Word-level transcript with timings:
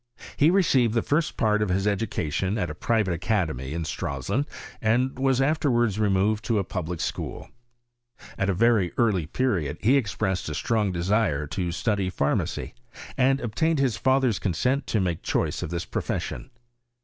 He 0.35 0.49
received 0.49 0.95
the 0.95 1.03
first 1.03 1.37
part 1.37 1.61
of 1.61 1.69
his 1.69 1.85
education 1.85 2.57
at 2.57 2.71
a 2.71 2.73
private 2.73 3.13
academy 3.13 3.71
in 3.71 3.83
Stralsund, 3.83 4.47
and 4.81 5.19
was 5.19 5.39
Os 5.39 5.57
walds 5.63 5.99
removed 5.99 6.43
to 6.45 6.57
a 6.57 6.63
public 6.63 6.99
school. 6.99 7.49
At 8.35 8.49
% 8.49 8.57
ver^ 8.57 8.91
earij 8.95 9.31
period 9.31 9.77
be 9.77 9.97
expressed 9.97 10.49
a 10.49 10.55
strong 10.55 10.91
desire 10.91 11.45
to 11.45 11.71
study 11.71 12.09
]di8i 12.09 12.35
macy, 12.35 12.73
and 13.15 13.41
obtained 13.41 13.77
Kis 13.77 13.95
father's 13.95 14.39
consent 14.39 14.87
to 14.87 14.99
m^e 14.99 15.21
choice 15.21 15.61
of 15.61 15.69
this 15.69 15.85
profession. 15.85 16.49